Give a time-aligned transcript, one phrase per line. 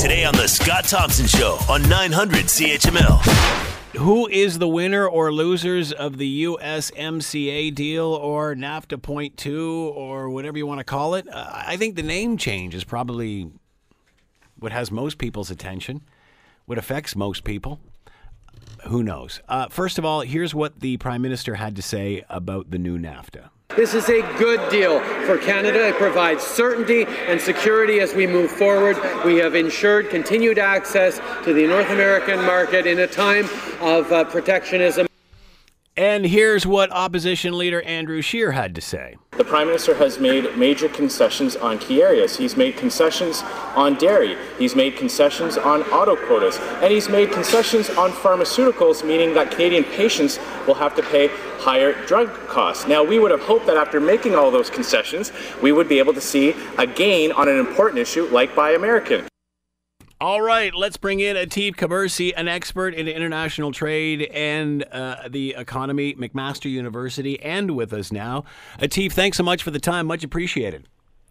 [0.00, 3.20] Today on The Scott Thompson Show on 900 CHML.
[3.98, 10.30] Who is the winner or losers of the USMCA deal or NAFTA Point Two or
[10.30, 11.28] whatever you want to call it?
[11.28, 13.50] Uh, I think the name change is probably
[14.58, 16.00] what has most people's attention,
[16.64, 17.78] what affects most people.
[18.86, 19.42] Who knows?
[19.50, 22.98] Uh, first of all, here's what the Prime Minister had to say about the new
[22.98, 23.50] NAFTA.
[23.76, 25.88] This is a good deal for Canada.
[25.88, 28.96] It provides certainty and security as we move forward.
[29.24, 33.48] We have ensured continued access to the North American market in a time
[33.80, 35.09] of uh, protectionism.
[36.00, 39.18] And here's what opposition leader Andrew Scheer had to say.
[39.32, 42.38] The Prime Minister has made major concessions on key areas.
[42.38, 43.42] He's made concessions
[43.76, 49.34] on dairy, he's made concessions on auto quotas, and he's made concessions on pharmaceuticals, meaning
[49.34, 52.86] that Canadian patients will have to pay higher drug costs.
[52.88, 55.32] Now, we would have hoped that after making all those concessions,
[55.62, 59.29] we would be able to see a gain on an important issue like Buy American.
[60.22, 65.54] All right, let's bring in Atif Kubursi, an expert in international trade and uh, the
[65.56, 68.44] economy, McMaster University, and with us now.
[68.80, 70.06] Atif, thanks so much for the time.
[70.06, 70.86] Much appreciated.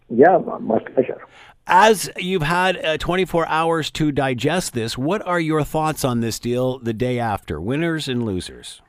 [0.08, 1.24] Yeah, my pleasure.
[1.68, 6.40] As you've had uh, 24 hours to digest this, what are your thoughts on this
[6.40, 7.60] deal the day after?
[7.60, 8.82] Winners and losers?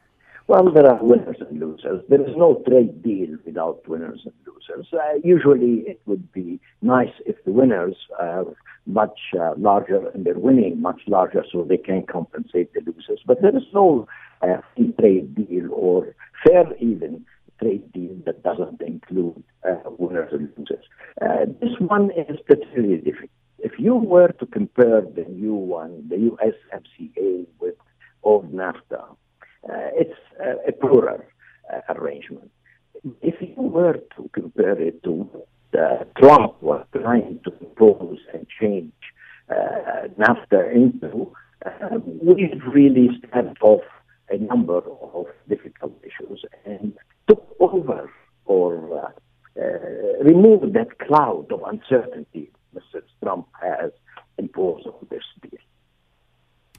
[0.48, 2.04] Well, there are winners and losers.
[2.10, 4.88] There is no trade deal without winners and losers.
[4.92, 8.48] Uh, usually, it would be nice if the winners are
[8.86, 13.22] much uh, larger and they're winning much larger so they can compensate the losers.
[13.26, 14.08] But there is no
[14.42, 16.16] uh, free trade deal or
[16.46, 17.26] fair even
[17.62, 20.86] trade deal that doesn't include uh, winners and losers.
[21.22, 23.30] Uh, this one is particularly difficult.
[23.60, 27.76] If you were to compare the new one, the USMCA with
[28.24, 31.28] old NAFTA, uh, it's uh, a poorer
[31.90, 32.52] arrangement.
[33.22, 35.30] If you were to compare it to
[35.78, 38.94] uh, Trump was trying to impose and change
[39.50, 41.34] uh, NAFTA into,
[41.66, 43.84] uh, we've really stepped off
[44.30, 46.94] a number of difficult issues and
[47.28, 48.10] took over
[48.46, 53.02] or uh, uh, removed that cloud of uncertainty Mr.
[53.22, 53.92] Trump has
[54.38, 55.60] imposed on this deal.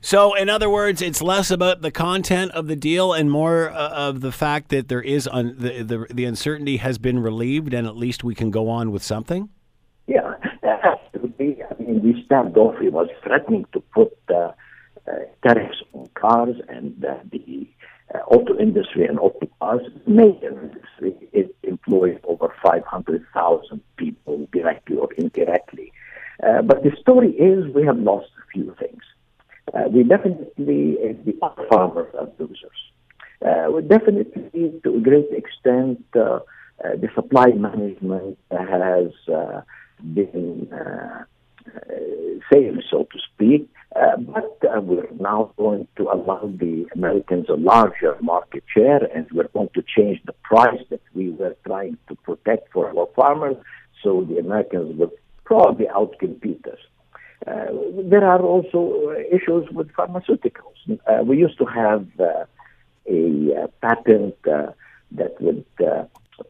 [0.05, 3.89] So, in other words, it's less about the content of the deal and more uh,
[3.91, 7.87] of the fact that there is un- the, the, the uncertainty has been relieved, and
[7.87, 9.49] at least we can go on with something.
[12.33, 12.81] Yeah, absolutely.
[12.81, 12.81] I mean, we started off.
[12.81, 14.53] He was threatening to put uh,
[15.09, 15.13] uh,
[15.47, 17.67] tariffs on cars and uh, the
[18.15, 19.83] uh, auto industry and auto cars.
[20.07, 25.93] Major industry it employs over five hundred thousand people directly or indirectly.
[26.43, 29.03] Uh, but the story is we have lost a few things.
[29.75, 31.35] Uh, we definitely, the
[31.71, 32.81] farmers are losers.
[33.75, 39.63] We definitely, to a great extent, the supply management has uh,
[42.51, 43.69] failed, so to speak.
[44.35, 49.71] but we're now going to allow the Americans a larger market share, and we're going
[49.75, 53.57] to change the price that we were trying to protect for our farmers.
[54.03, 55.13] So the Americans will
[55.45, 56.79] probably outcompete us.
[57.47, 57.67] Uh,
[58.05, 60.79] there are also uh, issues with pharmaceuticals.
[60.89, 62.45] Uh, we used to have uh,
[63.09, 64.71] a uh, patent uh,
[65.13, 65.65] that would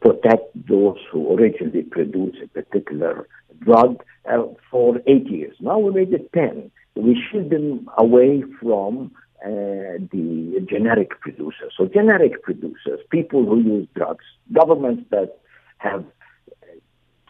[0.00, 3.28] protect those who originally produce a particular
[3.60, 4.02] drug
[4.70, 5.56] for eight years.
[5.60, 6.70] Now we made it 10.
[6.94, 9.12] We shield them away from
[9.44, 11.72] the generic producers.
[11.76, 15.38] So generic producers, people who use drugs, governments that
[15.78, 16.04] have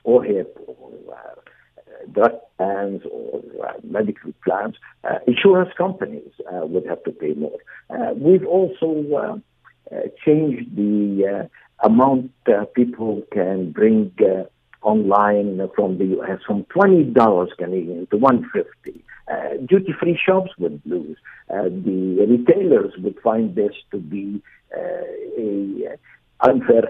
[0.04, 0.92] OHIP or
[2.10, 4.74] drug plans or uh, medical plans,
[5.04, 7.58] uh, insurance companies uh, would have to pay more.
[7.90, 11.48] Uh, we've also uh, uh, changed the
[11.82, 14.44] amount uh, people can bring uh,
[14.86, 16.40] online from the U.S.
[16.46, 19.04] from twenty dollars Canadian to one fifty.
[19.30, 21.16] Uh, duty-free shops would lose.
[21.48, 24.42] the retailers would find this to be
[24.74, 25.96] a
[26.40, 26.84] unfair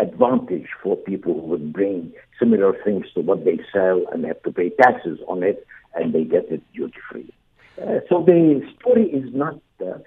[0.00, 4.52] advantage for people who would bring similar things to what they sell and have to
[4.52, 7.32] pay taxes on it, and they get it duty free.
[7.80, 9.98] Uh, so the story is not uh,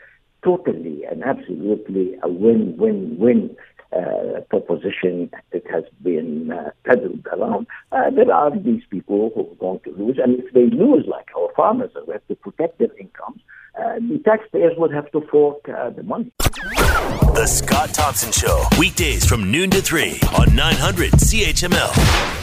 [0.44, 3.56] totally and absolutely a win-win-win
[3.95, 7.68] uh, proposition that has been uh, peddled around.
[7.92, 11.30] Uh, there are these people who are going to lose, and if they lose, like
[11.38, 13.42] our farmers, we have to protect their incomes,
[13.80, 16.31] uh, the taxpayers would have to fork uh, the money.
[16.40, 22.43] The Scott Thompson Show, weekdays from noon to 3 on 900 CHML.